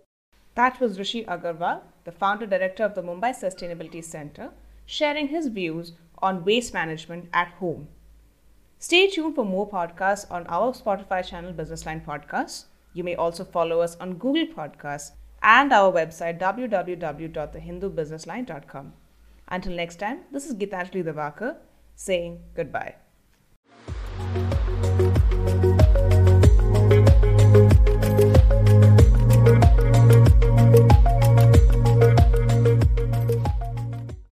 That 0.55 0.79
was 0.79 0.97
Rishi 0.97 1.23
Aggarwal, 1.25 1.81
the 2.05 2.11
founder 2.11 2.45
director 2.45 2.83
of 2.83 2.95
the 2.95 3.03
Mumbai 3.03 3.35
Sustainability 3.35 4.03
Center, 4.03 4.51
sharing 4.85 5.27
his 5.27 5.47
views 5.47 5.91
on 6.19 6.45
waste 6.45 6.73
management 6.73 7.27
at 7.33 7.49
home. 7.59 7.89
Stay 8.79 9.07
tuned 9.07 9.35
for 9.35 9.45
more 9.45 9.69
podcasts 9.69 10.25
on 10.31 10.47
our 10.47 10.71
Spotify 10.73 11.25
channel, 11.25 11.51
Business 11.51 11.85
Line 11.85 11.99
Podcasts. 12.01 12.65
You 12.93 13.03
may 13.03 13.15
also 13.15 13.43
follow 13.43 13.81
us 13.81 13.97
on 13.97 14.17
Google 14.17 14.47
Podcasts 14.47 15.11
and 15.43 15.73
our 15.73 15.91
website 15.91 16.39
www.thehindubusinessline.com. 16.39 18.93
Until 19.47 19.73
next 19.73 19.97
time, 19.97 20.21
this 20.31 20.45
is 20.45 20.55
Gitanjali 20.55 21.03
Devakar 21.03 21.57
saying 21.95 22.39
goodbye. 22.55 22.95